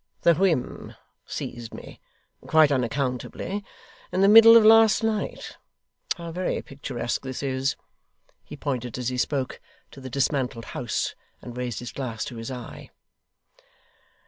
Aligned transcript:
The 0.23 0.33
whim 0.33 0.95
seized 1.27 1.75
me, 1.75 1.99
quite 2.47 2.71
unaccountably, 2.71 3.63
in 4.11 4.21
the 4.21 4.27
middle 4.27 4.57
of 4.57 4.65
last 4.65 5.03
night. 5.03 5.57
How 6.15 6.31
very 6.31 6.59
picturesque 6.63 7.21
this 7.21 7.43
is!' 7.43 7.75
He 8.43 8.57
pointed, 8.57 8.97
as 8.97 9.09
he 9.09 9.17
spoke, 9.19 9.59
to 9.91 10.01
the 10.01 10.09
dismantled 10.09 10.65
house, 10.65 11.13
and 11.39 11.55
raised 11.55 11.81
his 11.81 11.91
glass 11.91 12.25
to 12.25 12.37
his 12.37 12.49
eye. 12.49 12.89